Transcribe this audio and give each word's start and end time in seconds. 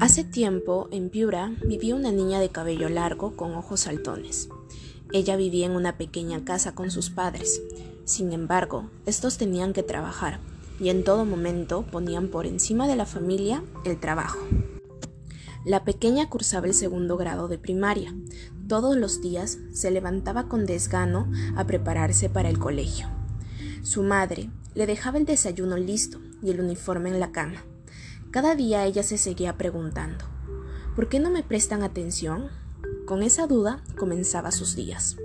Hace 0.00 0.24
tiempo, 0.24 0.88
en 0.92 1.10
Piura, 1.10 1.52
vivía 1.62 1.94
una 1.94 2.10
niña 2.10 2.40
de 2.40 2.48
cabello 2.48 2.88
largo 2.88 3.36
con 3.36 3.52
ojos 3.52 3.80
saltones. 3.80 4.48
Ella 5.12 5.36
vivía 5.36 5.66
en 5.66 5.72
una 5.72 5.98
pequeña 5.98 6.42
casa 6.42 6.74
con 6.74 6.90
sus 6.90 7.10
padres. 7.10 7.60
Sin 8.06 8.32
embargo, 8.32 8.88
estos 9.04 9.36
tenían 9.36 9.74
que 9.74 9.82
trabajar 9.82 10.40
y 10.80 10.88
en 10.88 11.04
todo 11.04 11.26
momento 11.26 11.82
ponían 11.82 12.28
por 12.28 12.46
encima 12.46 12.88
de 12.88 12.96
la 12.96 13.04
familia 13.04 13.62
el 13.84 14.00
trabajo. 14.00 14.38
La 15.66 15.84
pequeña 15.84 16.30
cursaba 16.30 16.66
el 16.66 16.72
segundo 16.72 17.18
grado 17.18 17.46
de 17.46 17.58
primaria. 17.58 18.14
Todos 18.68 18.96
los 18.96 19.20
días 19.20 19.58
se 19.74 19.90
levantaba 19.90 20.48
con 20.48 20.64
desgano 20.64 21.30
a 21.56 21.66
prepararse 21.66 22.30
para 22.30 22.48
el 22.48 22.58
colegio. 22.58 23.06
Su 23.82 24.02
madre 24.02 24.48
le 24.74 24.86
dejaba 24.86 25.18
el 25.18 25.26
desayuno 25.26 25.76
listo 25.76 26.20
y 26.42 26.52
el 26.52 26.60
uniforme 26.60 27.10
en 27.10 27.20
la 27.20 27.32
cama. 27.32 27.62
Cada 28.30 28.54
día 28.54 28.86
ella 28.86 29.02
se 29.02 29.18
seguía 29.18 29.56
preguntando, 29.56 30.24
¿por 30.94 31.08
qué 31.08 31.18
no 31.18 31.30
me 31.30 31.42
prestan 31.42 31.82
atención? 31.82 32.48
Con 33.04 33.24
esa 33.24 33.48
duda 33.48 33.82
comenzaba 33.98 34.52
sus 34.52 34.76
días. 34.76 35.16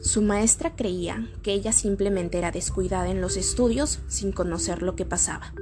Su 0.00 0.22
maestra 0.22 0.76
creía 0.76 1.30
que 1.42 1.52
ella 1.52 1.72
simplemente 1.72 2.38
era 2.38 2.50
descuidada 2.50 3.10
en 3.10 3.20
los 3.20 3.36
estudios 3.36 4.00
sin 4.08 4.32
conocer 4.32 4.80
lo 4.80 4.96
que 4.96 5.04
pasaba, 5.04 5.52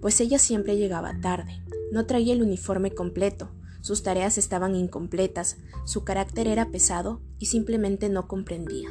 pues 0.00 0.20
ella 0.20 0.38
siempre 0.38 0.76
llegaba 0.76 1.20
tarde, 1.20 1.64
no 1.90 2.06
traía 2.06 2.34
el 2.34 2.42
uniforme 2.42 2.92
completo, 2.92 3.50
sus 3.80 4.04
tareas 4.04 4.38
estaban 4.38 4.76
incompletas, 4.76 5.56
su 5.84 6.04
carácter 6.04 6.46
era 6.46 6.70
pesado 6.70 7.20
y 7.40 7.46
simplemente 7.46 8.08
no 8.08 8.28
comprendía. 8.28 8.90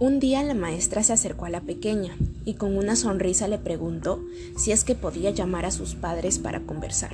Un 0.00 0.18
día 0.18 0.42
la 0.42 0.54
maestra 0.54 1.02
se 1.02 1.12
acercó 1.12 1.44
a 1.44 1.50
la 1.50 1.60
pequeña 1.60 2.16
y 2.46 2.54
con 2.54 2.78
una 2.78 2.96
sonrisa 2.96 3.48
le 3.48 3.58
preguntó 3.58 4.24
si 4.56 4.72
es 4.72 4.82
que 4.82 4.94
podía 4.94 5.30
llamar 5.30 5.66
a 5.66 5.70
sus 5.70 5.94
padres 5.94 6.38
para 6.38 6.60
conversar. 6.60 7.10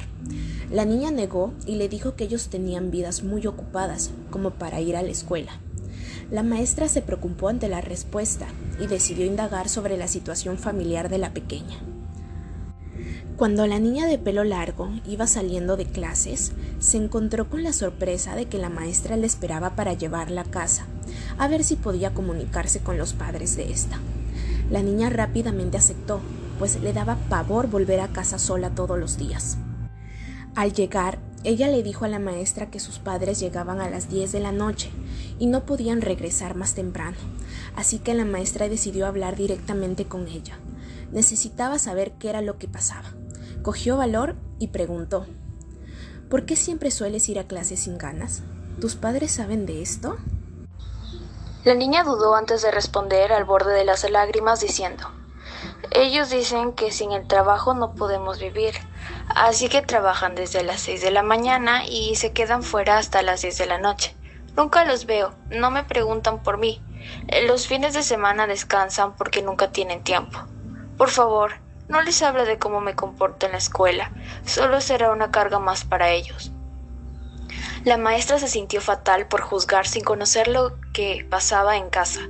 La 0.71 0.85
niña 0.85 1.11
negó 1.11 1.53
y 1.67 1.75
le 1.75 1.89
dijo 1.89 2.15
que 2.15 2.23
ellos 2.23 2.47
tenían 2.47 2.93
vidas 2.93 3.25
muy 3.25 3.45
ocupadas 3.49 4.13
como 4.31 4.53
para 4.53 4.81
ir 4.81 4.95
a 4.95 5.03
la 5.03 5.11
escuela. 5.11 5.51
La 6.31 6.45
maestra 6.45 6.87
se 6.89 7.03
preocupó 7.03 7.49
ante 7.49 7.69
la 7.69 7.81
respuesta 7.81 8.47
y 8.81 8.87
decidió 8.87 9.27
indagar 9.27 9.69
sobre 9.69 9.97
la 9.97 10.07
situación 10.07 10.57
familiar 10.57 11.09
de 11.09 11.19
la 11.19 11.35
pequeña. 11.35 11.96
Cuando 13.37 13.67
la 13.67 13.79
niña 13.79 14.07
de 14.07 14.17
pelo 14.17 14.45
largo 14.45 14.89
iba 15.07 15.27
saliendo 15.27 15.77
de 15.77 15.85
clases, 15.85 16.53
se 16.79 16.97
encontró 16.97 17.51
con 17.51 17.63
la 17.63 17.75
sorpresa 17.75 18.35
de 18.35 18.47
que 18.47 18.57
la 18.57 18.71
maestra 18.71 19.19
le 19.19 19.27
esperaba 19.27 19.77
para 19.77 19.93
llevarla 19.93 20.41
a 20.41 20.45
casa, 20.45 20.87
a 21.37 21.47
ver 21.47 21.63
si 21.63 21.77
podía 21.77 22.15
comunicarse 22.15 22.81
con 22.81 22.97
los 22.97 23.13
padres 23.13 23.55
de 23.55 23.71
esta. 23.71 23.99
La 24.71 24.83
niña 24.83 25.11
rápidamente 25.11 25.77
aceptó, 25.77 26.23
pues 26.59 26.81
le 26.81 26.95
daba 26.95 27.17
pavor 27.29 27.67
volver 27.69 28.01
a 28.01 28.09
casa 28.09 28.39
sola 28.39 28.71
todos 28.71 28.99
los 28.99 29.19
días. 29.19 29.59
Al 30.55 30.73
llegar, 30.73 31.19
ella 31.45 31.69
le 31.69 31.83
dijo 31.83 32.07
a 32.07 32.09
la 32.09 32.19
maestra 32.19 32.71
que 32.71 32.81
sus 32.81 32.99
padres 32.99 33.39
llegaban 33.39 33.83
a 33.83 33.91
las 33.91 34.09
10 34.09 34.33
de 34.33 34.41
la 34.41 34.53
noche 34.53 34.89
y 35.39 35.45
no 35.45 35.67
podían 35.67 36.01
regresar 36.01 36.55
más 36.57 36.73
temprano, 36.73 37.19
así 37.77 37.99
que 37.99 38.15
la 38.15 38.25
maestra 38.25 38.71
decidió 38.71 39.07
hablar 39.07 39.37
directamente 39.37 40.07
con 40.07 40.27
ella. 40.27 40.59
Necesitaba 41.13 41.79
saber 41.79 42.13
qué 42.13 42.31
era 42.31 42.41
lo 42.41 42.57
que 42.57 42.67
pasaba. 42.67 43.13
Cogió 43.67 43.97
valor 43.97 44.37
y 44.61 44.69
preguntó, 44.69 45.27
¿Por 46.31 46.47
qué 46.47 46.55
siempre 46.55 46.93
sueles 46.93 47.29
ir 47.29 47.41
a 47.41 47.49
clase 47.49 47.77
sin 47.77 47.99
ganas? 47.99 48.45
¿Tus 48.81 48.95
padres 48.95 49.33
saben 49.33 49.67
de 49.67 49.83
esto? 49.83 50.19
La 51.65 51.75
niña 51.75 52.05
dudó 52.05 52.37
antes 52.37 52.63
de 52.63 52.71
responder 52.71 53.33
al 53.33 53.43
borde 53.43 53.75
de 53.75 53.85
las 53.85 54.09
lágrimas 54.09 54.61
diciendo, 54.61 55.11
ellos 55.91 56.31
dicen 56.31 56.75
que 56.75 56.93
sin 56.93 57.11
el 57.11 57.27
trabajo 57.27 57.75
no 57.75 57.97
podemos 57.97 58.39
vivir, 58.39 58.77
así 59.35 59.69
que 59.69 59.83
trabajan 59.83 60.37
desde 60.37 60.63
las 60.63 60.83
seis 60.83 61.03
de 61.03 61.11
la 61.11 61.25
mañana 61.25 61.85
y 61.89 62.15
se 62.15 62.31
quedan 62.31 62.63
fuera 62.63 62.99
hasta 62.99 63.23
las 63.23 63.43
diez 63.43 63.59
de 63.59 63.67
la 63.67 63.79
noche. 63.79 64.15
Nunca 64.57 64.85
los 64.85 65.07
veo, 65.07 65.35
no 65.51 65.73
me 65.73 65.83
preguntan 65.83 66.41
por 66.41 66.57
mí. 66.57 66.81
Los 67.49 67.67
fines 67.67 67.95
de 67.95 68.05
semana 68.05 68.47
descansan 68.47 69.17
porque 69.17 69.43
nunca 69.43 69.73
tienen 69.73 70.05
tiempo. 70.05 70.39
Por 70.97 71.11
favor, 71.11 71.66
no 71.89 72.03
les 72.03 72.23
habla 72.23 72.45
de 72.45 72.59
cómo 72.59 72.81
me 72.81 72.95
comporto 72.95 73.47
en 73.47 73.53
la 73.53 73.59
escuela, 73.59 74.11
solo 74.45 74.81
será 74.81 75.13
una 75.13 75.31
carga 75.31 75.59
más 75.59 75.85
para 75.85 76.11
ellos. 76.11 76.53
La 77.85 77.97
maestra 77.97 78.39
se 78.39 78.49
sintió 78.49 78.81
fatal 78.81 79.29
por 79.29 79.41
juzgar 79.43 79.87
sin 79.87 80.03
conocer 80.03 80.49
lo 80.49 80.75
que 80.93 81.25
pasaba 81.31 81.77
en 81.77 81.89
casa. 81.89 82.21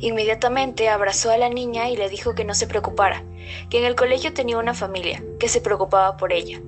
Inmediatamente 0.00 0.88
abrazó 0.88 1.30
a 1.30 1.38
la 1.38 1.48
niña 1.48 1.88
y 1.88 1.96
le 1.96 2.08
dijo 2.08 2.34
que 2.34 2.44
no 2.44 2.54
se 2.54 2.66
preocupara, 2.66 3.24
que 3.70 3.78
en 3.78 3.84
el 3.84 3.96
colegio 3.96 4.34
tenía 4.34 4.58
una 4.58 4.74
familia, 4.74 5.22
que 5.40 5.48
se 5.48 5.60
preocupaba 5.60 6.16
por 6.16 6.32
ella. 6.32 6.60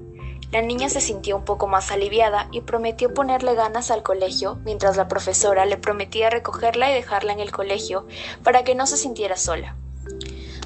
La 0.53 0.63
niña 0.63 0.89
se 0.89 1.01
sintió 1.01 1.37
un 1.37 1.45
poco 1.45 1.69
más 1.69 1.93
aliviada 1.93 2.49
y 2.51 2.63
prometió 2.63 3.15
ponerle 3.15 3.55
ganas 3.55 3.91
al 3.93 4.03
colegio, 4.03 4.59
mientras 4.65 4.97
la 4.97 5.07
profesora 5.07 5.65
le 5.65 5.77
prometía 5.77 6.29
recogerla 6.29 6.91
y 6.91 6.95
dejarla 6.95 7.33
en 7.33 7.41
el 7.41 7.53
colegio 7.53 8.09
para 8.43 8.65
que 8.65 8.75
no 8.75 8.87
se 8.87 8.97
sintiera 8.97 9.37
sola. 9.37 9.77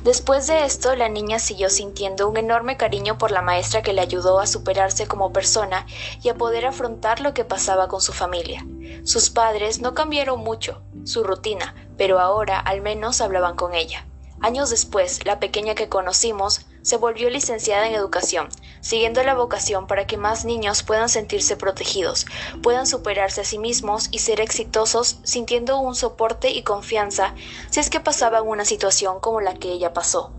Después 0.04 0.46
de 0.46 0.66
esto, 0.66 0.94
la 0.96 1.08
niña 1.08 1.38
siguió 1.38 1.70
sintiendo 1.70 2.28
un 2.28 2.36
enorme 2.36 2.76
cariño 2.76 3.16
por 3.16 3.30
la 3.30 3.40
maestra 3.40 3.80
que 3.80 3.94
le 3.94 4.02
ayudó 4.02 4.38
a 4.38 4.46
superarse 4.46 5.06
como 5.06 5.32
persona 5.32 5.86
y 6.22 6.28
a 6.28 6.34
poder 6.34 6.66
afrontar 6.66 7.20
lo 7.20 7.32
que 7.32 7.46
pasaba 7.46 7.88
con 7.88 8.02
su 8.02 8.12
familia. 8.12 8.66
Sus 9.04 9.30
padres 9.30 9.80
no 9.80 9.94
cambiaron 9.94 10.40
mucho 10.40 10.82
su 11.04 11.24
rutina, 11.24 11.74
pero 11.96 12.20
ahora 12.20 12.60
al 12.60 12.82
menos 12.82 13.22
hablaban 13.22 13.56
con 13.56 13.72
ella. 13.72 14.06
Años 14.42 14.68
después, 14.68 15.24
la 15.24 15.40
pequeña 15.40 15.74
que 15.74 15.88
conocimos 15.88 16.66
se 16.84 16.98
volvió 16.98 17.30
licenciada 17.30 17.88
en 17.88 17.94
educación, 17.94 18.50
siguiendo 18.82 19.24
la 19.24 19.34
vocación 19.34 19.86
para 19.86 20.06
que 20.06 20.18
más 20.18 20.44
niños 20.44 20.82
puedan 20.82 21.08
sentirse 21.08 21.56
protegidos, 21.56 22.26
puedan 22.62 22.86
superarse 22.86 23.40
a 23.40 23.44
sí 23.44 23.58
mismos 23.58 24.08
y 24.10 24.18
ser 24.18 24.40
exitosos 24.40 25.18
sintiendo 25.24 25.78
un 25.78 25.94
soporte 25.94 26.50
y 26.50 26.62
confianza 26.62 27.34
si 27.70 27.80
es 27.80 27.88
que 27.88 28.00
pasaban 28.00 28.46
una 28.46 28.66
situación 28.66 29.18
como 29.18 29.40
la 29.40 29.54
que 29.54 29.72
ella 29.72 29.94
pasó. 29.94 30.30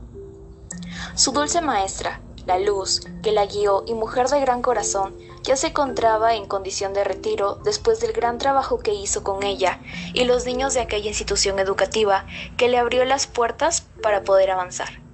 Su 1.15 1.31
dulce 1.31 1.61
maestra, 1.61 2.21
la 2.45 2.59
luz, 2.59 3.01
que 3.23 3.31
la 3.31 3.47
guió 3.47 3.83
y 3.87 3.95
mujer 3.95 4.27
de 4.29 4.39
gran 4.39 4.61
corazón, 4.61 5.17
ya 5.41 5.55
se 5.55 5.67
encontraba 5.67 6.35
en 6.35 6.45
condición 6.45 6.93
de 6.93 7.03
retiro 7.03 7.55
después 7.63 7.99
del 7.99 8.13
gran 8.13 8.37
trabajo 8.37 8.77
que 8.77 8.93
hizo 8.93 9.23
con 9.23 9.41
ella 9.41 9.79
y 10.13 10.25
los 10.25 10.45
niños 10.45 10.75
de 10.75 10.81
aquella 10.81 11.07
institución 11.07 11.57
educativa 11.57 12.27
que 12.55 12.67
le 12.67 12.77
abrió 12.77 13.03
las 13.03 13.25
puertas 13.25 13.81
para 14.03 14.23
poder 14.23 14.51
avanzar. 14.51 15.04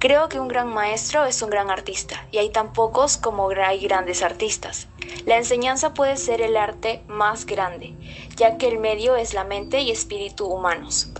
Creo 0.00 0.30
que 0.30 0.40
un 0.40 0.48
gran 0.48 0.72
maestro 0.72 1.26
es 1.26 1.42
un 1.42 1.50
gran 1.50 1.70
artista, 1.70 2.26
y 2.32 2.38
hay 2.38 2.48
tan 2.48 2.72
pocos 2.72 3.18
como 3.18 3.50
hay 3.50 3.80
grandes 3.80 4.22
artistas. 4.22 4.88
La 5.26 5.36
enseñanza 5.36 5.92
puede 5.92 6.16
ser 6.16 6.40
el 6.40 6.56
arte 6.56 7.02
más 7.06 7.44
grande, 7.44 7.94
ya 8.34 8.56
que 8.56 8.68
el 8.68 8.78
medio 8.78 9.14
es 9.16 9.34
la 9.34 9.44
mente 9.44 9.82
y 9.82 9.90
espíritu 9.90 10.46
humanos. 10.46 11.10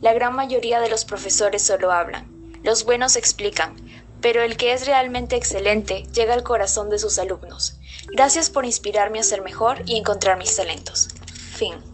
La 0.00 0.12
gran 0.12 0.34
mayoría 0.34 0.80
de 0.80 0.90
los 0.90 1.04
profesores 1.04 1.62
solo 1.62 1.92
hablan, 1.92 2.26
los 2.64 2.84
buenos 2.84 3.14
explican, 3.14 3.76
pero 4.20 4.42
el 4.42 4.56
que 4.56 4.72
es 4.72 4.86
realmente 4.86 5.36
excelente 5.36 6.02
llega 6.12 6.34
al 6.34 6.42
corazón 6.42 6.90
de 6.90 6.98
sus 6.98 7.16
alumnos. 7.20 7.78
Gracias 8.08 8.50
por 8.50 8.64
inspirarme 8.64 9.20
a 9.20 9.22
ser 9.22 9.40
mejor 9.42 9.82
y 9.86 9.96
encontrar 9.96 10.36
mis 10.36 10.56
talentos. 10.56 11.10
Fin. 11.54 11.89